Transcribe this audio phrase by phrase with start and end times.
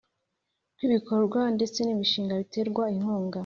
[0.75, 3.39] Rw ibikorwa n imishinga biterwa inkunga